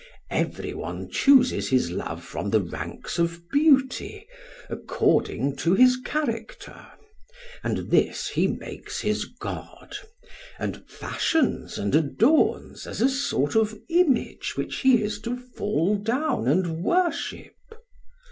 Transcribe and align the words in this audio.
Every 0.31 0.73
one 0.73 1.11
chooses 1.11 1.69
his 1.69 1.91
love 1.91 2.23
from 2.23 2.49
the 2.49 2.59
ranks 2.59 3.19
of 3.19 3.47
beauty 3.51 4.25
according 4.67 5.57
to 5.57 5.75
his 5.75 5.95
character, 6.03 6.87
and 7.63 7.91
this 7.91 8.29
he 8.29 8.47
makes 8.47 9.01
his 9.01 9.25
god, 9.25 9.95
and 10.57 10.83
fashions 10.89 11.77
and 11.77 11.93
adorns 11.93 12.87
as 12.87 12.99
a 12.99 13.09
sort 13.09 13.53
of 13.53 13.77
image 13.89 14.57
which 14.57 14.77
he 14.77 15.03
is 15.03 15.19
to 15.21 15.35
fall 15.37 15.97
down 15.97 16.47
and 16.47 16.83
worship. 16.83 17.53